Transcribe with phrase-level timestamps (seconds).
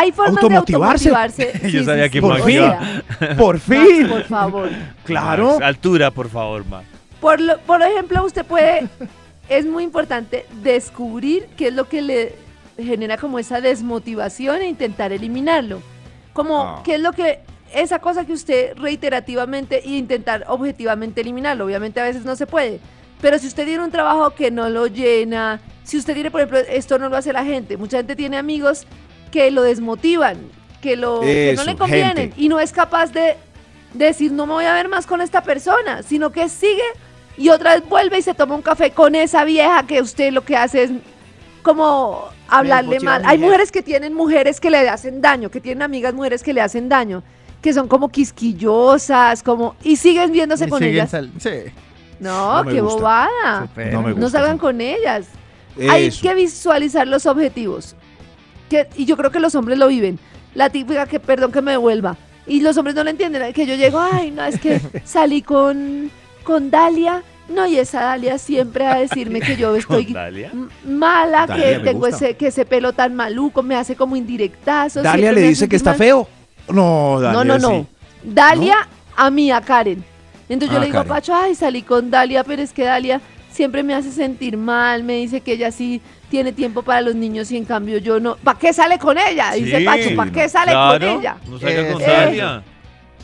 [0.00, 1.08] Hay formas automotivarse.
[1.10, 1.70] de automotivarse.
[1.70, 2.62] Yo sabía que Por fin.
[3.36, 4.08] Por Max, fin.
[4.08, 4.68] por favor.
[5.04, 5.52] Claro.
[5.52, 6.86] Max, altura, por favor, Max.
[7.20, 8.88] Por, lo- por ejemplo, usted puede,
[9.48, 12.34] es muy importante descubrir qué es lo que le
[12.78, 15.82] genera como esa desmotivación e intentar eliminarlo.
[16.32, 16.82] Como Ah.
[16.84, 17.40] qué es lo que,
[17.74, 21.66] esa cosa que usted reiterativamente y intentar objetivamente eliminarlo.
[21.66, 22.80] Obviamente a veces no se puede.
[23.20, 26.58] Pero si usted tiene un trabajo que no lo llena, si usted tiene, por ejemplo,
[26.70, 27.76] esto no lo hace la gente.
[27.76, 28.86] Mucha gente tiene amigos
[29.30, 30.38] que lo desmotivan,
[30.80, 32.34] que, lo, que no le convienen gente.
[32.36, 33.36] y no es capaz de,
[33.94, 36.82] de decir no me voy a ver más con esta persona, sino que sigue
[37.36, 40.44] y otra vez vuelve y se toma un café con esa vieja que usted lo
[40.44, 40.90] que hace es
[41.62, 43.22] como hablarle mal.
[43.24, 43.40] Hay mujer.
[43.50, 46.88] mujeres que tienen mujeres que le hacen daño, que tienen amigas mujeres que le hacen
[46.88, 47.22] daño,
[47.62, 51.10] que son como quisquillosas, como y siguen viéndose Y con siguen ellas.
[51.10, 51.50] sal- Sí.
[52.18, 52.96] No, No me qué gusta.
[52.98, 53.68] bobada.
[53.92, 54.30] No me No gusta.
[54.38, 54.60] salgan sí.
[54.60, 55.26] con ellas.
[55.88, 57.94] Hay que visualizar los objetivos.
[58.70, 60.18] Que, y yo creo que los hombres lo viven.
[60.54, 62.16] La típica que, perdón que me devuelva.
[62.46, 63.52] Y los hombres no lo entienden.
[63.52, 66.10] Que yo llego, ay, no, es que salí con,
[66.44, 67.22] con Dalia.
[67.48, 70.50] No, y esa Dalia siempre a decirme que yo estoy Dalia.
[70.86, 72.26] mala, Dalia que tengo gusta.
[72.28, 75.02] ese, que ese pelo tan maluco, me hace como indirectazos.
[75.02, 76.26] Dalia le dice que está feo.
[76.68, 77.44] No, Dalia.
[77.44, 77.80] no, no, no.
[77.80, 77.86] sí.
[78.22, 80.04] Dalia a mí, a Karen.
[80.48, 81.08] Entonces yo Ah, le digo, Karen.
[81.08, 83.20] Pacho, ay, salí con Dalia, pero es que Dalia
[83.52, 87.50] siempre me hace sentir mal, me dice que ella sí tiene tiempo para los niños
[87.52, 88.36] y en cambio yo no.
[88.36, 89.52] ¿Para qué sale con ella?
[89.52, 91.36] Dice Sí, Pacho, ¿para qué sale claro, con ella?
[91.48, 92.62] No salga con Eh, Dalia.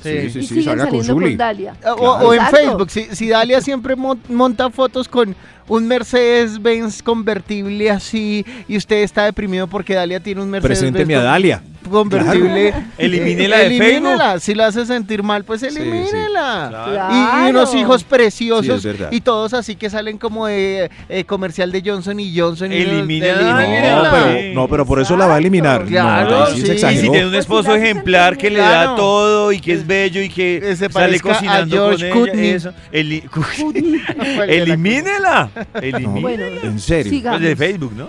[0.03, 1.37] Sí, sí, y sí, siguen salga con saliendo con.
[1.37, 1.73] Dalia.
[1.73, 2.13] O, Claro.
[2.29, 2.57] o en Exacto.
[2.59, 5.35] Facebook, si, si Dalia siempre mon- monta fotos con
[5.69, 11.23] un Mercedes-Benz convertible así y usted está deprimido porque Dalia tiene un Mercedes-Benz Presénteme a
[11.23, 11.63] Dalia.
[11.89, 12.75] Convertible.
[12.99, 14.41] Elimínela de elimínela.
[14.41, 16.69] Si lo hace sentir mal, pues elimínela.
[16.71, 17.15] Claro.
[17.15, 17.81] Y, y unos Claro.
[17.85, 22.73] hijos preciosos y todos así que salen como de eh, comercial de Johnson y Johnson.
[22.73, 24.11] Elimínela, de- No, elimínela.
[24.13, 25.85] pero, no, pero por eso la va a eliminar.
[25.87, 28.95] Claro, no, Y si tiene un Pues esposo si la ejemplar que le da Claro.
[28.97, 32.49] todo y que es bello y que se sale a cocinando George con ella, Clooney.
[32.51, 32.73] eso.
[32.93, 34.03] Eli- Cuelgue
[34.37, 35.51] la- Elimínela.
[35.55, 36.21] No, Elimínela.
[36.21, 37.11] Bueno, en serio.
[37.13, 37.41] sigamos.
[37.41, 38.09] Pues de Facebook, ¿no?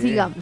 [0.00, 0.38] Sigamos.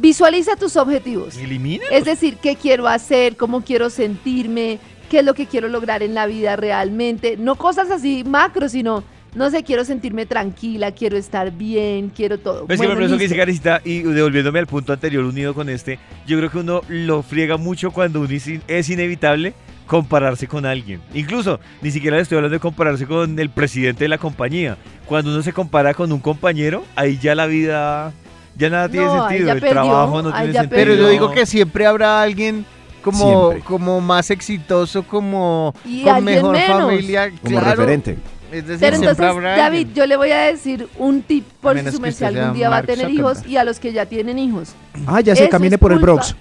[0.00, 1.36] Visualiza tus objetivos.
[1.36, 1.90] Elimínela.
[1.90, 4.78] Es decir, qué quiero hacer, cómo quiero sentirme,
[5.10, 7.36] qué es lo que quiero lograr en la vida realmente.
[7.36, 9.02] No cosas así macro, sino,
[9.34, 12.62] no sé, quiero sentirme tranquila, quiero estar bien, quiero todo.
[12.62, 13.36] Es que Bueno, por eso que dice.
[13.36, 17.56] Karencita, y devolviéndome al punto anterior unido con este, yo creo que uno lo friega
[17.56, 19.54] mucho cuando uno es in- es inevitable
[19.86, 21.00] compararse con alguien.
[21.14, 24.76] Incluso, ni siquiera le estoy hablando de compararse con el presidente de la compañía.
[25.06, 28.12] Cuando uno se compara con un compañero, ahí ya la vida,
[28.58, 29.52] ya nada tiene No, sentido.
[29.52, 30.70] El perdió, trabajo no tiene sentido.
[30.70, 32.66] Pero yo digo que siempre habrá alguien
[33.02, 33.60] como, Siempre.
[33.60, 36.80] como más exitoso, como Y con mejor menos.
[36.80, 37.30] familia.
[37.42, 37.70] Como claro.
[37.70, 38.18] referente.
[38.50, 39.94] Es decir, Pero siempre entonces, habrá David, alguien.
[39.94, 42.82] yo le voy a decir un tip por si su merced algún día va a
[42.82, 44.74] tener hijos y a los que ya tienen hijos.
[45.06, 45.98] Ah, ya se camine por el.
[45.98, 46.34] Bronx.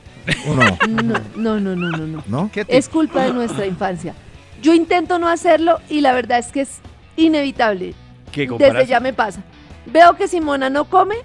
[0.48, 0.78] ¿O no?
[1.36, 2.24] No, no, no, no, no.
[2.28, 2.52] no.
[2.68, 4.14] Es culpa de nuestra infancia.
[4.62, 6.80] Yo intento no hacerlo y la verdad es que es
[7.18, 7.94] inevitable.
[8.32, 9.42] ¿Qué Desde ya me pasa.
[9.86, 11.16] Veo que Simona no come.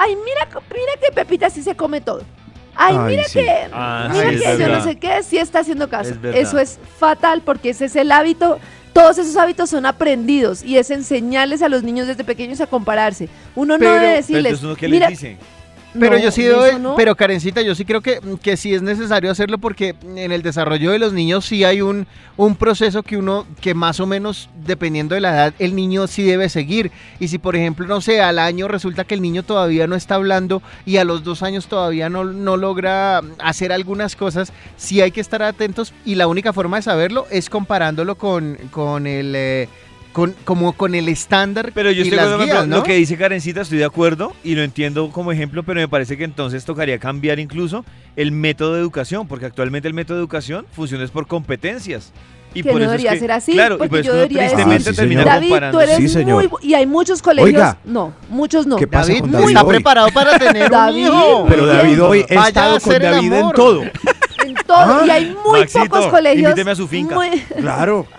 [0.00, 2.22] Ay, mira, mira que Pepita sí se come todo.
[2.76, 3.40] Ay, Ay, mira sí.
[3.40, 6.10] que, Ah, mira sí, que yo no sé qué, sí está haciendo caso.
[6.22, 6.36] Es.
[6.48, 8.60] Eso es fatal porque ese es el hábito.
[8.92, 13.28] Todos esos hábitos son aprendidos y es enseñarles a los niños desde pequeños a compararse.
[13.56, 15.20] Uno Pero- no debe decirles, entonces uno qué mira, les.
[15.98, 16.96] Pero no, yo sí doy, no.
[16.96, 20.90] pero Karencita, yo sí creo que, que sí es necesario hacerlo porque en el desarrollo
[20.90, 25.14] de los niños sí hay un, un proceso que uno, que más o menos, dependiendo
[25.14, 26.90] de la edad, el niño sí debe seguir.
[27.20, 30.16] Y si, por ejemplo, no sé, al año resulta que el niño todavía no está
[30.16, 35.10] hablando y a los dos años todavía no, no logra hacer algunas cosas, sí hay
[35.10, 39.34] que estar atentos y la única forma de saberlo es comparándolo con, con el...
[39.34, 39.68] eh,
[40.12, 42.76] con, como con el estándar Pero yo y estoy de las guías, ¿no?
[42.78, 46.16] lo que dice Karencita, estoy de acuerdo y lo entiendo como ejemplo, pero me parece
[46.16, 47.84] que entonces tocaría cambiar incluso
[48.16, 52.12] el método de educación, porque actualmente el método de educación funciona es por competencias.
[52.54, 54.64] Y Que por no eso es debería que- ser así, Claro, porque yo debería decir-
[54.64, 55.14] tristemente Ah, sí.
[55.28, 55.84] David, tú comparándose.
[55.84, 56.48] eres Sí, señor.
[56.48, 57.78] muy y hay muchos colegios, Oiga.
[57.84, 58.76] no, muchos no.
[58.76, 59.74] ¿Qué pasa David con no David está hoy?
[59.74, 61.46] preparado para tener un David, hijo.
[61.46, 63.82] Pero David hoy he Vaya a estado con David en todo.
[63.82, 66.42] En todo, Ah, y hay muy Maxito, pocos colegios.
[66.50, 67.14] invíteme a su finca.
[67.16, 68.06] muy- Claro.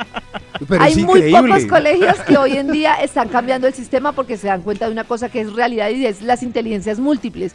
[0.69, 4.38] Pero hay es muy pocos colegios que hoy en día están cambiando el sistema porque
[4.38, 7.51] se dan cuenta de una cosa que es realidad y es las inteligencias múltiples.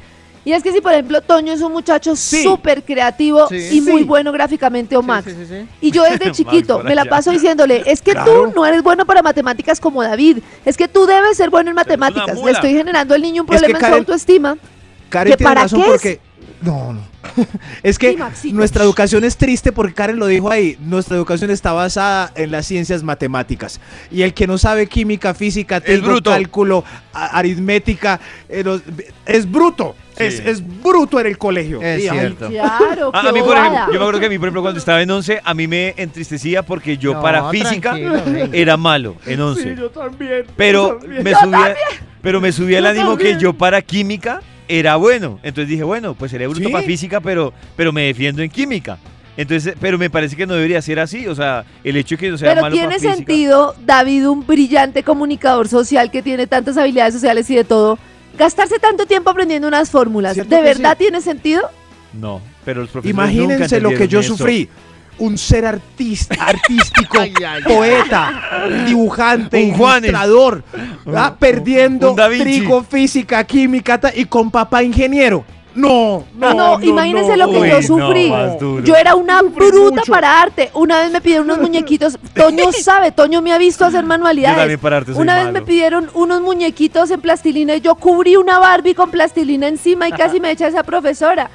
[0.47, 2.43] Y es que si, por ejemplo, Toño es un muchacho Sí.
[2.43, 3.69] súper creativo Sí.
[3.73, 5.33] y muy bueno gráficamente o Max.
[5.81, 8.51] Y yo desde chiquito me la paso diciéndole, es que Claro.
[8.51, 11.77] tú no eres bueno para matemáticas como David, es que tú debes ser bueno en
[11.79, 12.39] es matemáticas.
[12.45, 14.59] Le estoy generando al niño un Es que problema en su autoestima.
[15.09, 15.93] Karen ¿Que tiene para razón qué es?
[15.93, 16.21] porque
[16.65, 17.01] No, no.
[17.83, 20.77] Es que Sí, nuestra educación es triste porque Karen lo dijo ahí.
[20.81, 23.81] Nuestra educación está basada en las ciencias matemáticas.
[24.11, 26.31] Y el que no sabe química, física, bruto.
[26.31, 28.65] cálculo, aritmética, eh,
[29.27, 29.95] es bruto.
[30.17, 30.25] Sí.
[30.25, 31.83] Es, es bruto en el colegio.
[31.83, 32.49] Es cierto.
[32.49, 35.03] Claro, A, mí, por ejemplo, yo me acuerdo que a mí, por ejemplo, cuando estaba
[35.03, 37.97] en 11, a mí me entristecía porque yo No, para física
[38.53, 39.63] era malo en 11.
[39.63, 40.45] Sí, yo también.
[40.57, 41.25] pero yo también.
[41.25, 41.75] me subía,
[42.23, 45.39] pero me subía el ánimo que yo para química era bueno.
[45.43, 46.73] Entonces dije, bueno, pues seré bruto ¿Sí?
[46.73, 48.99] para física, pero, pero me defiendo en química.
[49.37, 51.27] Entonces, pero me parece que no debería ser así.
[51.27, 53.17] O sea, el hecho de que yo sea Pero malo tiene para física.
[53.17, 57.99] sentido, David, un brillante comunicador social que tiene tantas habilidades sociales y de todo,
[58.39, 60.35] gastarse tanto tiempo aprendiendo unas fórmulas.
[60.35, 60.99] ¿Cierto ¿De verdad sí?
[61.05, 61.69] tiene sentido?
[62.13, 64.37] No, pero los profesores Imagínense nunca lo que yo eso.
[64.37, 64.69] sufrí.
[65.19, 67.63] Un ser artista, artístico, Ay, ay, ay.
[67.63, 70.65] poeta, dibujante, Un ilustrador,
[71.15, 71.37] ¿ah?
[71.39, 75.45] perdiendo un trigo, física, química y con papá ingeniero.
[75.75, 78.33] No, no, No, imagínense lo que Uy, yo no, sufrí.
[78.85, 80.13] yo era una bruta mucho.
[80.13, 80.71] para arte.
[80.75, 82.17] Una vez me pidieron unos muñequitos.
[82.35, 84.79] Toño sabe, Toño me ha visto hacer manualidades.
[84.79, 85.53] para arte Una vez malo.
[85.61, 90.13] me pidieron unos muñequitos en plastilina y yo cubrí una Barbie con plastilina encima y
[90.13, 91.51] casi me echa esa profesora.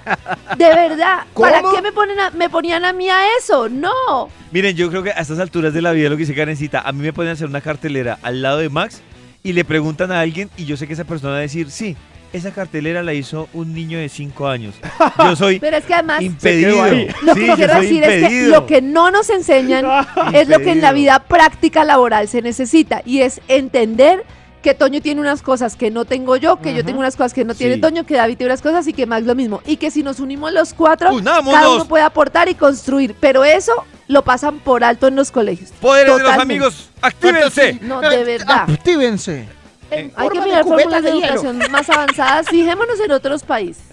[0.58, 1.20] De verdad.
[1.34, 3.70] ¿Para qué me, ponen a- me ponían a mí a eso?
[3.70, 4.30] No.
[4.52, 6.92] Miren, yo creo que a estas alturas de la vida lo que dice Karencita, a
[6.92, 9.02] mí me pueden hacer una cartelera al lado de Max
[9.44, 11.96] y le preguntan a alguien y yo sé que esa persona va a decir, sí,
[12.34, 14.76] esa cartelera la hizo un niño de 5 años.
[15.20, 16.86] Yo soy Pero es que además impedido.
[17.24, 19.86] Lo Sí, que yo quiero decir es que lo que no nos enseñan
[20.34, 24.24] es lo que en la vida práctica laboral se necesita y es entender
[24.62, 27.46] que Toño tiene unas cosas que no tengo yo, que yo tengo unas cosas que
[27.46, 27.82] no tiene Sí.
[27.82, 29.62] Toño, que David tiene unas cosas y que Max lo mismo.
[29.66, 31.54] Y que si nos unimos los cuatro, ¡Unámonos!
[31.54, 33.16] cada uno puede aportar y construir.
[33.20, 33.72] Pero eso
[34.08, 35.72] lo pasan por alto en los colegios.
[35.80, 37.80] Poderes de los amigos, actívense.
[37.82, 38.66] No, de verdad.
[38.70, 39.48] Actívense.
[39.92, 42.48] Eh, En hay que de mirar cubeta fórmulas de, de educación más avanzadas.
[42.50, 43.84] Fijémonos en otros países.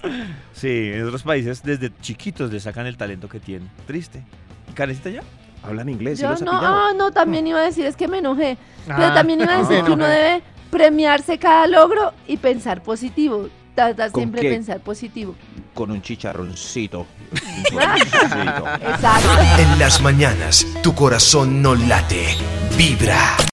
[0.52, 3.70] Sí, en otros países desde chiquitos le sacan el talento que tienen.
[3.86, 4.22] Triste.
[4.70, 5.22] ¿Y Karencita ya?
[5.62, 8.56] Hablan inglés, ¿sí Yo no, ah, no, también iba a decir, es que me enojé.
[8.86, 13.48] Pero Ah, también iba a decir que uno debe premiarse cada logro y pensar positivo.
[13.74, 14.50] Tratar ¿Con siempre qué?
[14.50, 15.34] pensar positivo.
[15.74, 17.06] Con un chicharroncito.
[17.72, 19.30] Exacto.
[19.58, 22.36] En las mañanas, tu corazón no late,
[22.76, 23.36] vibra.